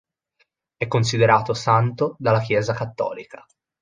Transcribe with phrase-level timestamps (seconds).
[0.77, 3.45] È considerato santo dalla Chiesa cattolica.